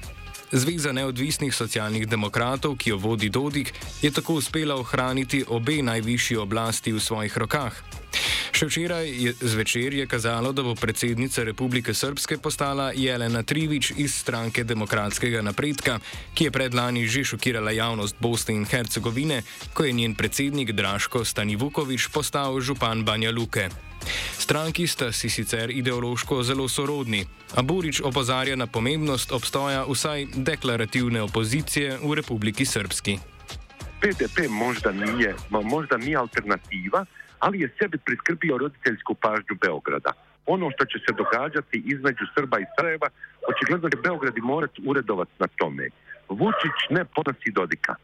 Zveza 0.51 0.91
neodvisnih 0.91 1.55
socialnih 1.55 2.07
demokratov, 2.07 2.77
ki 2.79 2.89
jo 2.89 2.97
vodi 2.97 3.29
Dodik, 3.29 3.73
je 4.01 4.11
tako 4.11 4.39
uspela 4.39 4.75
ohraniti 4.75 5.43
obe 5.47 5.81
najvišji 5.83 6.37
oblasti 6.37 6.93
v 6.93 6.99
svojih 6.99 7.37
rokah. 7.37 7.73
Še 8.57 8.65
včeraj 8.65 9.05
je, 9.05 9.31
zvečer 9.37 9.93
je 9.93 10.05
kazalo, 10.09 10.49
da 10.49 10.63
bo 10.65 10.71
predsednica 10.73 11.43
Republike 11.45 11.93
Srpske 11.93 12.39
postala 12.41 12.87
Jelena 12.89 13.43
Trivič 13.45 13.91
iz 14.01 14.15
stranke 14.17 14.63
Demokratskega 14.65 15.43
napredka, 15.45 15.99
ki 16.33 16.47
je 16.47 16.53
predlani 16.55 17.03
že 17.05 17.21
šokirala 17.21 17.69
javnost 17.77 18.17
Bosne 18.17 18.55
in 18.57 18.65
Hercegovine, 18.65 19.43
ko 19.77 19.85
je 19.85 19.93
njen 19.93 20.15
predsednik 20.17 20.73
Draško 20.73 21.21
Stanivukovič 21.21 22.07
postal 22.09 22.57
župan 22.57 23.05
Banja 23.05 23.29
Luke. 23.29 23.69
Stranki 24.33 24.87
sta 24.89 25.11
si 25.13 25.29
sicer 25.29 25.69
ideološko 25.69 26.41
zelo 26.41 26.65
sorodni, 26.65 27.27
a 27.53 27.61
Burič 27.61 28.01
opozarja 28.01 28.57
na 28.57 28.65
pomembnost 28.65 29.37
obstoja 29.37 29.85
vsaj 29.85 30.33
deklarativne 30.33 31.21
opozicije 31.21 32.01
v 32.01 32.13
Republiki 32.17 32.65
Srpski. 32.65 33.19
PDP 34.01 34.49
možda 34.49 34.89
nije, 34.91 35.35
možda 35.49 35.97
nije 35.97 36.17
alternativa, 36.17 37.05
ali 37.39 37.59
je 37.59 37.73
sebi 37.79 37.97
priskrbio 37.97 38.57
roditeljsku 38.57 39.13
pažnju 39.13 39.55
Beograda. 39.61 40.11
Ono 40.45 40.71
što 40.71 40.85
će 40.85 40.97
se 40.99 41.11
događati 41.21 41.83
između 41.85 42.25
Srba 42.35 42.59
i 42.59 42.69
Sarajeva, 42.75 43.09
očigledno 43.51 43.89
će 43.89 43.97
Beograd 44.03 44.37
i 44.37 44.41
morati 44.41 44.81
uredovati 44.85 45.31
na 45.39 45.47
tome. 45.47 45.89
Vučić 46.29 46.77
ne 46.89 47.05
ponosi 47.05 47.51
Dodika 47.51 47.95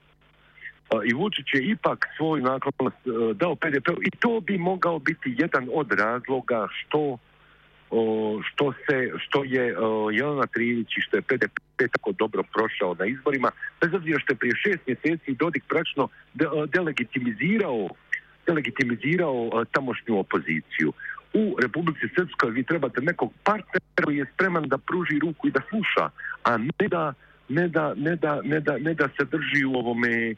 i 1.05 1.13
Vučić 1.13 1.53
je 1.53 1.61
ipak 1.71 2.05
svoj 2.17 2.41
naklonost 2.41 2.97
e, 3.05 3.33
dao 3.33 3.55
PDP 3.55 3.87
i 4.01 4.11
to 4.19 4.39
bi 4.39 4.57
mogao 4.57 4.99
biti 4.99 5.35
jedan 5.37 5.69
od 5.73 5.91
razloga 5.91 6.67
što 6.71 7.17
što 8.47 8.73
se 8.73 9.11
što 9.19 9.43
je 9.43 9.75
Jelena 10.11 10.47
Trivić 10.47 10.97
i 10.97 11.01
što 11.01 11.17
je 11.17 11.21
PDP 11.21 11.59
tako 11.91 12.11
dobro 12.11 12.43
prošao 12.53 12.95
na 12.99 13.05
izborima, 13.05 13.51
bez 13.81 13.93
obzira 13.93 14.19
što 14.19 14.33
je 14.33 14.37
prije 14.37 14.55
šest 14.55 14.81
mjeseci 14.87 15.35
Dodik 15.39 15.63
pračno 15.67 16.07
delegitimizirao 16.73 17.89
delegitimizirao 18.47 19.65
tamošnju 19.71 20.19
opoziciju. 20.19 20.93
U 21.33 21.55
Republici 21.61 22.07
Srpskoj 22.15 22.51
vi 22.51 22.63
trebate 22.63 23.01
nekog 23.01 23.33
partnera 23.43 23.85
koji 24.03 24.17
je 24.17 24.25
spreman 24.33 24.63
da 24.63 24.77
pruži 24.77 25.19
ruku 25.19 25.47
i 25.47 25.51
da 25.51 25.61
sluša, 25.69 26.09
a 26.43 26.57
ne 26.57 26.87
da, 26.87 27.13
ne 27.49 27.67
da, 27.67 27.93
ne 27.97 28.15
da, 28.15 28.41
ne 28.43 28.59
da, 28.59 28.77
ne 28.77 28.93
da 28.93 29.07
se 29.17 29.25
drži 29.25 29.65
u 29.65 29.73
ovome 29.73 30.35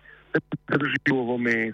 drži 0.67 1.11
u 1.13 1.17
ovome 1.19 1.73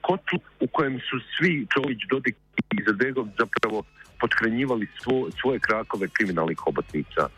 kotlu 0.00 0.38
u 0.60 0.66
kojem 0.66 1.00
su 1.00 1.16
svi 1.36 1.66
Čović, 1.74 1.98
Dodik 2.10 2.36
i 2.72 2.82
Zadegov 2.86 3.26
zapravo 3.38 3.82
pothranjivali 4.20 4.86
svo, 5.02 5.30
svoje 5.40 5.58
krakove 5.58 6.08
kriminalnih 6.08 6.58
hobotnica. 6.58 7.28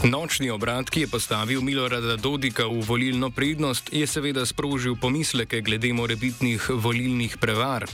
Nočni 0.00 0.48
obrat, 0.48 0.88
ki 0.88 1.04
je 1.04 1.08
postavil 1.12 1.60
Milorada 1.60 2.16
Dodika 2.16 2.64
v 2.64 2.80
volilno 2.80 3.28
prednost, 3.28 3.92
je 3.92 4.06
seveda 4.08 4.46
sprožil 4.48 4.96
pomisleke 4.96 5.60
glede 5.60 5.92
morebitnih 5.92 6.72
volilnih 6.72 7.36
prevar. 7.36 7.84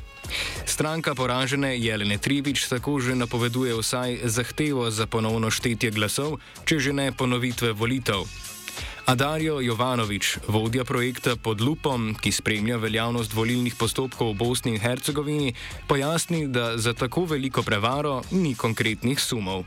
Stranka 0.62 1.18
poražene 1.18 1.74
Jelene 1.74 2.18
Trivič 2.22 2.70
tako 2.70 3.02
že 3.02 3.18
napoveduje 3.18 3.74
vsaj 3.74 4.22
zahtevo 4.22 4.86
za 4.86 5.10
ponovno 5.10 5.50
štetje 5.50 5.90
glasov, 5.90 6.38
če 6.62 6.78
že 6.78 6.92
ne 6.94 7.10
ponovitve 7.10 7.74
volitev. 7.74 8.22
Adarjo 9.10 9.58
Jovanovič, 9.58 10.46
vodja 10.46 10.86
projekta 10.86 11.34
Pod 11.34 11.58
lupom, 11.58 12.14
ki 12.14 12.30
spremlja 12.30 12.78
veljavnost 12.78 13.34
volilnih 13.34 13.74
postopkov 13.74 14.30
v 14.30 14.38
Bosni 14.38 14.78
in 14.78 14.82
Hercegovini, 14.82 15.58
pojasni, 15.90 16.46
da 16.46 16.78
za 16.78 16.94
tako 16.94 17.26
veliko 17.26 17.66
prevaro 17.66 18.22
ni 18.30 18.54
konkretnih 18.54 19.18
sumov. 19.18 19.66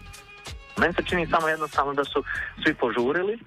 Meni 0.80 0.94
se 0.94 1.04
čini 1.04 1.28
samo 1.28 1.48
jednostavno 1.48 1.94
da 1.94 2.04
su 2.04 2.24
svi 2.64 2.74
požurili 2.74 3.40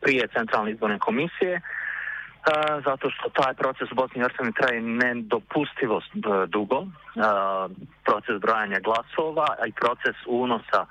prije 0.00 0.28
centralne 0.28 0.70
izborne 0.70 0.98
komisije 0.98 1.60
zato 2.84 3.10
što 3.10 3.28
taj 3.28 3.54
proces 3.54 3.92
u 3.92 3.94
Bosni 3.94 4.18
i 4.18 4.22
Hercegovini 4.22 4.54
traje 4.60 4.80
nedopustivo 4.80 6.00
dugo. 6.48 6.86
Proces 8.04 8.40
brojanja 8.40 8.80
glasova 8.80 9.48
i 9.68 9.72
proces 9.72 10.16
unosa 10.26 10.86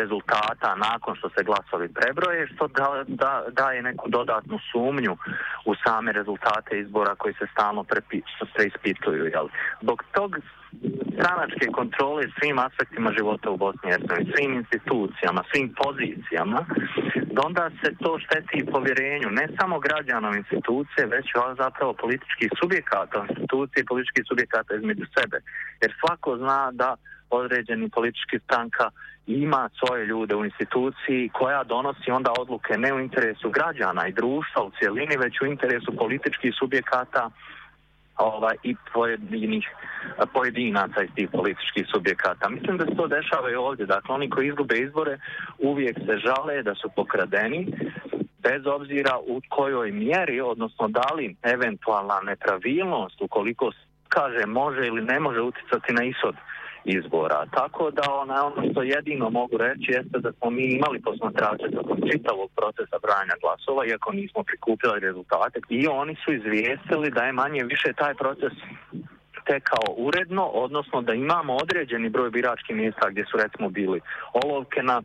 rezultata 0.00 0.74
nakon 0.74 1.16
što 1.16 1.28
se 1.28 1.44
glasovi 1.44 1.88
prebroje, 1.88 2.46
što 2.54 2.68
da, 2.68 3.04
da, 3.06 3.44
daje 3.50 3.82
neku 3.82 4.08
dodatnu 4.08 4.58
sumnju 4.72 5.16
u 5.64 5.74
same 5.86 6.12
rezultate 6.12 6.78
izbora 6.78 7.14
koji 7.14 7.34
se 7.34 7.46
stalno 7.52 7.84
preispituju. 8.54 9.24
Jel? 9.24 9.46
Zbog 9.82 10.04
tog 10.12 10.36
stranačke 11.14 11.66
kontrole 11.80 12.22
svim 12.38 12.58
aspektima 12.58 13.12
života 13.18 13.50
u 13.50 13.56
Bosni 13.56 13.86
i 13.88 13.92
Hercegovini, 13.92 14.32
svim 14.34 14.52
institucijama, 14.62 15.42
svim 15.50 15.74
pozicijama, 15.82 16.60
onda 17.46 17.70
se 17.80 17.88
to 18.02 18.18
šteti 18.24 18.70
povjerenju 18.72 19.28
ne 19.30 19.46
samo 19.60 19.78
građana 19.86 20.36
institucije, 20.36 21.06
već 21.06 21.26
zapravo 21.62 21.92
političkih 21.92 22.50
subjekata, 22.60 23.26
institucije 23.28 23.80
i 23.82 23.90
političkih 23.90 24.24
subjekata 24.28 24.74
između 24.74 25.06
sebe. 25.16 25.38
Jer 25.82 25.90
svako 26.00 26.36
zna 26.36 26.70
da 26.72 26.90
određeni 27.30 27.90
politički 27.90 28.38
stranka 28.46 28.90
ima 29.26 29.68
svoje 29.78 30.06
ljude 30.06 30.34
u 30.34 30.44
instituciji 30.44 31.30
koja 31.32 31.64
donosi 31.64 32.10
onda 32.10 32.30
odluke 32.38 32.78
ne 32.78 32.94
u 32.94 33.00
interesu 33.00 33.50
građana 33.50 34.06
i 34.06 34.12
društva 34.12 34.62
u 34.62 34.70
cjelini, 34.78 35.16
već 35.24 35.40
u 35.40 35.46
interesu 35.46 35.92
političkih 35.98 36.52
subjekata 36.60 37.30
ovaj, 38.22 38.56
i 38.62 38.76
pojedinih 38.94 39.64
pojedinaca 40.32 41.02
iz 41.02 41.10
tih 41.14 41.28
političkih 41.32 41.86
subjekata. 41.94 42.48
Mislim 42.48 42.78
da 42.78 42.84
se 42.84 42.96
to 42.96 43.06
dešava 43.06 43.50
i 43.50 43.54
ovdje. 43.54 43.86
Dakle, 43.86 44.14
oni 44.14 44.30
koji 44.30 44.48
izgube 44.48 44.78
izbore 44.78 45.18
uvijek 45.58 45.96
se 46.06 46.16
žale 46.26 46.62
da 46.62 46.74
su 46.74 46.88
pokradeni 46.96 47.66
bez 48.42 48.66
obzira 48.66 49.18
u 49.26 49.40
kojoj 49.48 49.90
mjeri, 49.90 50.40
odnosno 50.40 50.88
da 50.88 51.14
li 51.16 51.36
eventualna 51.42 52.20
nepravilnost, 52.24 53.22
ukoliko 53.22 53.70
kaže 54.16 54.46
može 54.46 54.86
ili 54.86 55.02
ne 55.02 55.20
može 55.20 55.40
utjecati 55.40 55.92
na 55.92 56.02
ishod 56.04 56.36
izbora. 56.84 57.46
Tako 57.58 57.90
da 57.90 58.02
ona, 58.22 58.46
ono 58.46 58.60
što 58.70 58.82
jedino 58.82 59.30
mogu 59.30 59.56
reći 59.56 59.92
jeste 59.96 60.18
da 60.18 60.32
smo 60.32 60.50
mi 60.50 60.64
imali 60.64 61.02
posmatrače 61.06 61.66
tokom 61.76 61.98
čitavog 62.10 62.50
procesa 62.58 62.96
branja 63.06 63.34
glasova, 63.42 63.86
iako 63.86 64.12
nismo 64.12 64.40
prikupili 64.42 65.00
rezultate 65.00 65.60
i 65.68 65.86
oni 65.86 66.14
su 66.24 66.32
izvijestili 66.32 67.10
da 67.10 67.22
je 67.24 67.32
manje 67.32 67.60
više 67.64 67.92
taj 67.92 68.14
proces 68.14 68.52
tekao 69.46 69.94
uredno, 69.96 70.44
odnosno 70.44 71.02
da 71.02 71.12
imamo 71.14 71.56
određeni 71.56 72.08
broj 72.08 72.30
biračkih 72.30 72.76
mjesta 72.76 73.10
gdje 73.10 73.24
su 73.30 73.36
recimo 73.36 73.68
bili 73.68 74.00
olovke 74.32 74.82
na 74.82 75.02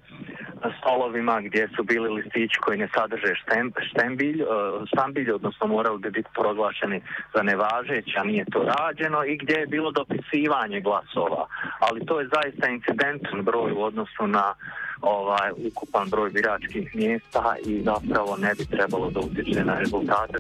stolovima, 0.78 1.42
gdje 1.42 1.70
su 1.76 1.84
bili 1.84 2.10
listići 2.10 2.58
koji 2.60 2.78
ne 2.78 2.90
sadrže 2.96 3.34
štembilj, 3.90 4.42
e, 4.42 4.46
štambilj, 4.88 5.32
odnosno 5.32 5.68
morali 5.68 6.00
bi 6.00 6.12
biti 6.12 6.30
proglašeni 6.36 7.02
za 7.36 7.42
nevažeć, 7.44 8.16
a 8.18 8.24
nije 8.24 8.46
to 8.46 8.60
rađeno 8.64 9.26
i 9.26 9.38
gdje 9.38 9.54
je 9.54 9.68
bilo 9.68 9.92
dopisivanje 9.92 10.82
glasova. 10.82 11.48
Ali 11.80 12.06
to 12.06 12.20
je 12.20 12.30
zaista 12.36 12.68
incidentan 12.68 13.42
broj 13.44 13.72
u 13.72 13.84
odnosu 13.84 14.28
na 14.28 14.54
ovaj 15.02 15.52
ukupan 15.68 16.10
broj 16.10 16.30
biračkih 16.30 16.96
mjesta 16.96 17.56
i 17.66 17.82
zapravo 17.84 18.38
ne 18.38 18.52
bi 18.58 18.66
trebalo 18.66 19.10
da 19.12 19.20
utječe 19.20 19.66
na 19.66 19.80
rezultate. 19.80 20.38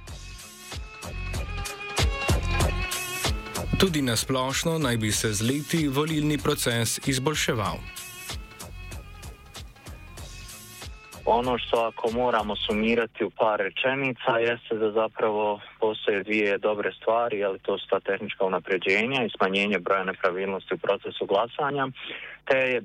Tudi 3.79 4.01
na 4.01 4.15
splošno 4.15 4.79
naj 4.79 4.97
bi 4.97 5.11
se 5.11 5.29
z 5.33 5.41
leti 5.49 5.87
volilni 5.87 6.37
proces 6.37 7.07
izboljševal. 7.07 7.77
Ono 11.25 11.57
što 11.57 11.77
ako 11.77 12.11
moramo 12.11 12.55
sumirati 12.55 13.23
u 13.23 13.29
par 13.29 13.59
rečenica 13.59 14.37
jeste 14.39 14.75
da 14.75 14.91
zapravo 14.91 15.59
postoje 15.79 16.23
dvije 16.23 16.57
dobre 16.57 16.91
stvari, 17.01 17.43
ali 17.43 17.59
to 17.59 17.77
su 17.77 17.87
ta 17.89 17.99
tehnička 17.99 18.45
unapređenja 18.45 19.23
i 19.23 19.33
smanjenje 19.37 19.79
broja 19.79 20.03
nepravilnosti 20.03 20.73
u 20.73 20.77
procesu 20.77 21.25
glasanja, 21.25 21.87
te 22.45 22.57
je 22.57 22.81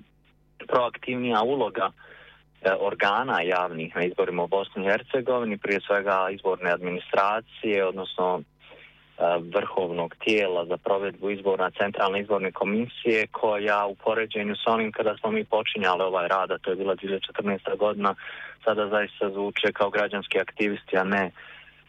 proaktivnija 0.69 1.43
uloga 1.43 1.91
e, 1.91 2.73
organa 2.81 3.43
javnih 3.43 3.97
na 3.97 4.05
izborima 4.05 4.43
u 4.43 4.49
Bosni 4.49 4.83
i 4.83 4.89
Hercegovini, 4.89 5.59
prije 5.59 5.81
svega 5.87 6.29
izborne 6.31 6.71
administracije, 6.71 7.87
odnosno 7.87 8.43
vrhovnog 9.55 10.15
tijela 10.25 10.65
za 10.65 10.77
provedbu 10.77 11.31
izbora 11.31 11.71
centralne 11.71 12.21
izborne 12.21 12.53
komisije 12.53 13.27
koja 13.27 13.87
u 13.87 13.95
poređenju 13.95 14.57
s 14.57 14.67
onim 14.67 14.93
kada 14.93 15.17
smo 15.17 15.31
mi 15.31 15.45
počinjali 15.45 16.03
ovaj 16.03 16.29
rad, 16.29 16.51
a 16.51 16.59
to 16.59 16.71
je 16.71 16.77
bila 16.77 16.97
2014. 16.97 17.77
godina, 17.79 18.15
sada 18.65 18.89
zaista 18.89 19.31
zvuče 19.31 19.73
kao 19.73 19.91
građanski 19.91 20.39
aktivisti, 20.41 20.97
a 20.97 21.05
ne 21.05 21.31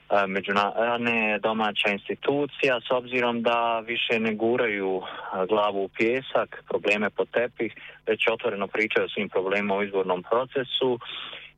a 0.09 0.97
ne 0.97 1.39
domaća 1.39 1.89
institucija 1.89 2.79
s 2.87 2.91
obzirom 2.91 3.41
da 3.41 3.79
više 3.79 4.19
ne 4.19 4.33
guraju 4.33 5.01
glavu 5.49 5.83
u 5.83 5.89
pjesak, 5.89 6.63
probleme 6.69 7.09
po 7.09 7.25
tepih, 7.25 7.73
već 8.07 8.27
otvoreno 8.27 8.67
pričaju 8.67 9.05
o 9.05 9.09
svim 9.09 9.29
problemima 9.29 9.75
u 9.75 9.83
izbornom 9.83 10.23
procesu 10.23 10.99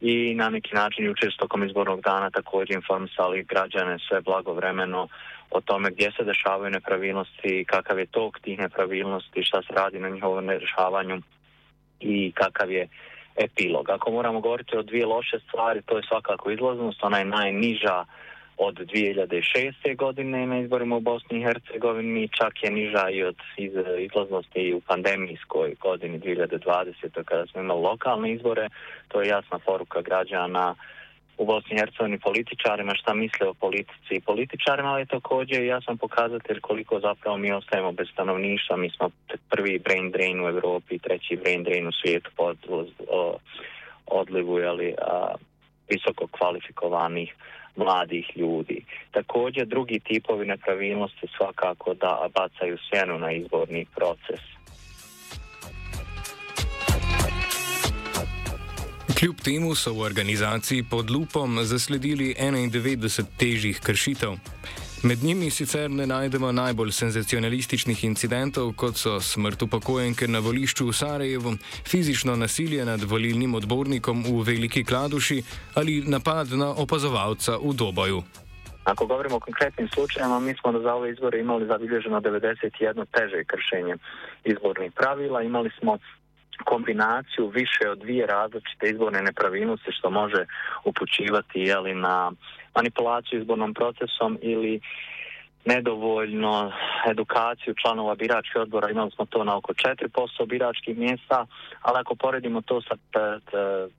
i 0.01 0.35
na 0.35 0.49
neki 0.49 0.75
način 0.75 1.05
jučer 1.05 1.35
tokom 1.37 1.63
izbornog 1.63 2.01
dana 2.01 2.29
također 2.29 2.75
informisali 2.75 3.43
građane 3.43 3.97
sve 4.07 4.21
blagovremeno 4.21 5.07
o 5.57 5.61
tome 5.61 5.89
gdje 5.91 6.11
se 6.17 6.23
dešavaju 6.23 6.71
nepravilnosti, 6.71 7.65
kakav 7.67 7.99
je 7.99 8.05
tok 8.05 8.39
tih 8.39 8.59
nepravilnosti, 8.59 9.43
šta 9.43 9.61
se 9.61 9.73
radi 9.73 9.99
na 9.99 10.09
njihovom 10.09 10.49
rješavanju 10.49 11.21
i 11.99 12.31
kakav 12.31 12.71
je 12.71 12.87
epilog. 13.35 13.89
Ako 13.89 14.11
moramo 14.11 14.39
govoriti 14.39 14.77
o 14.77 14.83
dvije 14.83 15.05
loše 15.05 15.39
stvari, 15.47 15.81
to 15.81 15.97
je 15.97 16.07
svakako 16.07 16.51
izlaznost, 16.51 17.03
ona 17.03 17.17
je 17.17 17.25
najniža 17.25 18.05
od 18.57 18.75
2006. 18.75 19.95
godine 19.95 20.47
na 20.47 20.59
izborima 20.59 20.95
u 20.95 20.99
Bosni 20.99 21.39
i 21.39 21.43
Hercegovini, 21.43 22.29
čak 22.39 22.63
je 22.63 22.71
niža 22.71 23.09
i 23.09 23.23
od 23.23 23.35
izlaznosti 23.99 24.73
u 24.73 24.81
pandemijskoj 24.81 25.75
godini 25.81 26.19
2020. 26.19 27.23
kada 27.25 27.45
smo 27.47 27.61
imali 27.61 27.81
lokalne 27.81 28.33
izbore. 28.33 28.69
To 29.07 29.21
je 29.21 29.27
jasna 29.27 29.59
poruka 29.59 30.01
građana 30.01 30.75
u 31.37 31.45
Bosni 31.45 31.75
i 31.75 31.79
Hercegovini 31.79 32.19
političarima 32.19 32.95
šta 32.95 33.13
misle 33.13 33.47
o 33.47 33.53
politici 33.53 34.11
i 34.11 34.21
političarima, 34.21 34.89
ali 34.89 35.05
također 35.05 35.63
jasan 35.63 35.97
pokazatelj 35.97 36.59
koliko 36.61 36.99
zapravo 36.99 37.37
mi 37.37 37.51
ostajemo 37.51 37.91
bez 37.91 38.07
stanovništva. 38.13 38.77
Mi 38.77 38.89
smo 38.89 39.09
prvi 39.49 39.79
brain 39.79 40.11
drain 40.11 40.41
u 40.41 40.47
Europi, 40.49 40.99
treći 40.99 41.35
brain 41.35 41.63
drain 41.63 41.87
u 41.87 41.91
svijetu 41.91 42.29
pod 42.35 42.57
odlivu 44.05 44.55
ali, 44.55 44.95
visoko 45.89 46.27
kvalifikovanih 46.27 47.35
mladih 47.75 48.37
ljudi. 48.37 48.85
Također 49.11 49.67
drugi 49.67 49.99
tipovi 49.99 50.45
nepravilnosti 50.45 51.27
svakako 51.37 51.93
da 51.93 52.27
bacaju 52.35 52.77
sjenu 52.89 53.19
na 53.19 53.31
izborni 53.31 53.85
proces. 53.95 54.41
Kljub 59.25 59.41
temu 59.41 59.75
so 59.75 59.89
v 59.93 60.01
organizaciji 60.05 60.83
pod 60.83 61.09
lupom 61.09 61.57
zasledili 61.63 62.35
91 62.39 63.23
težjih 63.37 63.79
kršitev. 63.81 64.35
Med 65.03 65.23
njimi 65.23 65.49
sicer 65.49 65.89
ne 65.91 66.05
najdemo 66.07 66.51
najbolj 66.51 66.91
senzacionalističnih 66.91 68.03
incidentov, 68.03 68.73
kot 68.77 69.01
so 69.01 69.15
smrt 69.19 69.65
upokojenke 69.65 70.27
na 70.27 70.39
volišču 70.39 70.85
v 70.85 70.93
Sarajevu, 70.93 71.55
fizično 71.89 72.35
nasilje 72.35 72.85
nad 72.85 73.01
volilnim 73.03 73.55
odbornikom 73.55 74.23
v 74.23 74.43
Veliki 74.45 74.83
Kladuši 74.83 75.41
ali 75.73 76.03
napad 76.05 76.53
na 76.53 76.69
opazovalca 76.69 77.57
v 77.57 77.73
Doboju. 77.73 78.21
Ako 78.83 79.05
govorimo 79.05 79.35
o 79.35 79.39
konkretnim 79.39 79.87
slučajevima, 79.89 80.39
mi 80.39 80.53
smo 80.53 80.79
za 80.81 80.93
ove 80.93 81.09
izbore 81.11 81.39
imali 81.39 81.65
zabilježeno 81.65 82.21
91 82.21 83.05
teže 83.11 83.43
kršenje 83.43 83.97
izbornih 84.43 84.91
pravila. 84.91 85.41
Imali 85.41 85.69
smo 85.79 85.97
kombinaciju 86.63 87.47
više 87.47 87.89
od 87.89 87.97
dvije 87.99 88.27
različite 88.27 88.89
izborne 88.89 89.21
nepravilnosti 89.21 89.91
što 89.91 90.09
može 90.09 90.45
upućivati 90.83 91.59
jeli, 91.59 91.93
na 91.93 92.31
manipulaciju 92.75 93.39
izbornom 93.39 93.73
procesom 93.73 94.39
ili 94.41 94.79
nedovoljno 95.65 96.71
edukaciju 97.09 97.73
članova 97.81 98.15
biračkih 98.15 98.55
odbora, 98.61 98.89
imali 98.89 99.11
smo 99.11 99.25
to 99.25 99.43
na 99.43 99.57
oko 99.57 99.73
4% 99.73 100.47
biračkih 100.47 100.97
mjesta, 100.97 101.45
ali 101.81 101.97
ako 101.99 102.15
poredimo 102.15 102.61
to 102.61 102.81
sa 102.81 102.95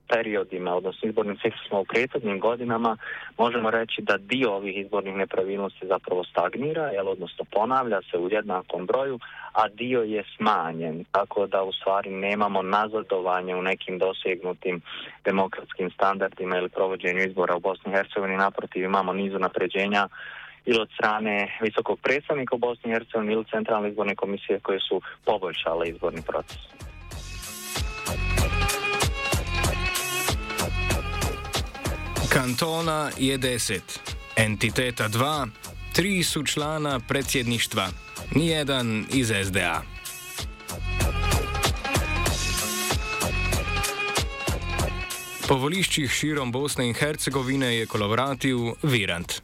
periodima, 0.08 0.74
odnosno 0.74 1.08
izbornim 1.08 1.36
ciklusima 1.36 1.78
u 1.78 1.84
prethodnim 1.84 2.40
godinama, 2.40 2.96
možemo 3.38 3.70
reći 3.70 4.02
da 4.02 4.16
dio 4.18 4.52
ovih 4.52 4.78
izbornih 4.78 5.14
nepravilnosti 5.14 5.86
zapravo 5.86 6.24
stagnira, 6.24 6.86
jel, 6.86 7.08
odnosno 7.08 7.44
ponavlja 7.52 8.00
se 8.10 8.18
u 8.18 8.28
jednakom 8.30 8.86
broju, 8.86 9.18
a 9.52 9.68
dio 9.68 10.02
je 10.02 10.24
smanjen, 10.36 11.04
tako 11.10 11.46
da 11.46 11.62
u 11.62 11.72
stvari 11.72 12.10
nemamo 12.10 12.62
nazadovanje 12.62 13.54
u 13.54 13.62
nekim 13.62 13.98
dosegnutim 13.98 14.80
demokratskim 15.24 15.90
standardima 15.90 16.56
ili 16.56 16.68
provođenju 16.68 17.22
izbora 17.22 17.56
u 17.56 17.60
Bosni 17.60 17.92
i 17.92 17.94
Hercegovini, 17.94 18.36
naprotiv 18.36 18.84
imamo 18.84 19.12
nizu 19.12 19.38
napređenja 19.38 20.08
ili 20.66 20.80
od 20.80 20.88
strane 20.94 21.58
visokog 21.62 21.98
predstavnika 22.00 22.54
u 22.54 22.58
Bosni 22.58 22.90
i 22.90 22.92
Hercegovini 22.92 23.32
ili 23.32 23.44
centralne 23.44 23.88
izborne 23.88 24.14
komisije 24.14 24.60
koje 24.60 24.80
su 24.80 25.00
poboljšale 25.24 25.88
izborni 25.88 26.22
proces. 26.22 26.58
Kantona 32.32 33.10
je 33.18 33.38
deset, 33.38 34.00
entiteta 34.36 35.08
dva, 35.08 35.46
tri 35.92 36.22
su 36.22 36.44
člana 36.44 37.00
predsjedništva, 37.08 37.88
nijedan 38.34 39.06
iz 39.12 39.32
SDA. 39.44 39.82
Po 45.48 45.54
voliščih 45.54 46.10
širom 46.10 46.52
Bosne 46.52 46.88
in 46.88 46.94
Hercegovine 46.94 47.76
je 47.76 47.86
kolovratil 47.86 48.74
Virant. 48.82 49.42